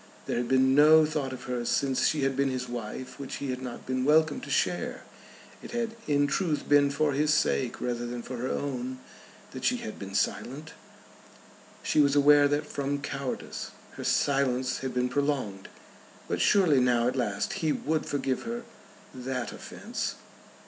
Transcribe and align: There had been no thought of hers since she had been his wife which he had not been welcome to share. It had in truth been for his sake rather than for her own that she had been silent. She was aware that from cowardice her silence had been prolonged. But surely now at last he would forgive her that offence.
There 0.25 0.37
had 0.37 0.47
been 0.47 0.73
no 0.73 1.05
thought 1.05 1.31
of 1.31 1.43
hers 1.43 1.69
since 1.69 2.07
she 2.07 2.23
had 2.23 2.35
been 2.35 2.49
his 2.49 2.67
wife 2.67 3.19
which 3.19 3.35
he 3.35 3.51
had 3.51 3.61
not 3.61 3.85
been 3.85 4.03
welcome 4.03 4.41
to 4.41 4.49
share. 4.49 5.03
It 5.61 5.73
had 5.73 5.95
in 6.07 6.25
truth 6.25 6.67
been 6.67 6.89
for 6.89 7.13
his 7.13 7.31
sake 7.31 7.79
rather 7.79 8.07
than 8.07 8.23
for 8.23 8.37
her 8.37 8.47
own 8.47 8.97
that 9.51 9.63
she 9.63 9.77
had 9.77 9.99
been 9.99 10.15
silent. 10.15 10.73
She 11.83 11.99
was 11.99 12.15
aware 12.15 12.47
that 12.47 12.65
from 12.65 12.99
cowardice 13.03 13.73
her 13.91 14.03
silence 14.03 14.79
had 14.79 14.95
been 14.95 15.07
prolonged. 15.07 15.69
But 16.27 16.41
surely 16.41 16.79
now 16.79 17.07
at 17.07 17.15
last 17.15 17.53
he 17.61 17.71
would 17.71 18.07
forgive 18.07 18.41
her 18.41 18.63
that 19.13 19.51
offence. 19.51 20.15